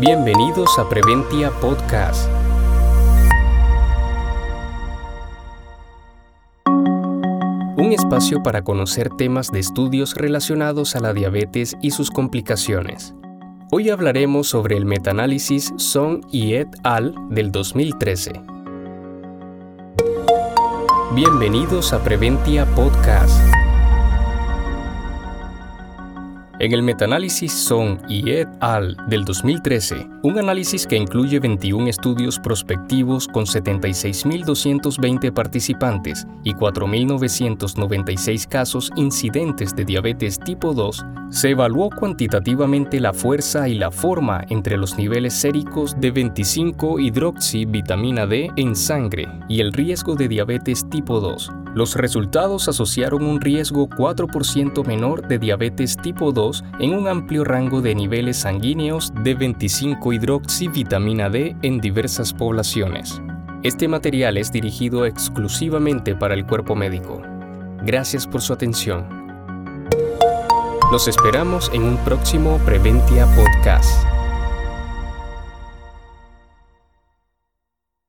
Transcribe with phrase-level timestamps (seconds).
[0.00, 2.26] Bienvenidos a Preventia Podcast.
[7.76, 13.14] Un espacio para conocer temas de estudios relacionados a la diabetes y sus complicaciones.
[13.70, 17.14] Hoy hablaremos sobre el metaanálisis Song y et al.
[17.28, 18.32] del 2013.
[21.14, 23.38] Bienvenidos a Preventia Podcast.
[26.60, 28.94] En el metaanálisis Song y et al.
[29.08, 38.92] del 2013, un análisis que incluye 21 estudios prospectivos con 76.220 participantes y 4.996 casos
[38.96, 44.98] incidentes de diabetes tipo 2, se evaluó cuantitativamente la fuerza y la forma entre los
[44.98, 51.94] niveles séricos de 25-hidroxivitamina D en sangre y el riesgo de diabetes tipo 2 los
[51.94, 57.94] resultados asociaron un riesgo 4% menor de diabetes tipo 2 en un amplio rango de
[57.94, 63.22] niveles sanguíneos de 25-hidroxivitamina D en diversas poblaciones.
[63.62, 67.22] Este material es dirigido exclusivamente para el cuerpo médico.
[67.84, 69.06] Gracias por su atención.
[70.90, 74.19] Los esperamos en un próximo Preventia Podcast.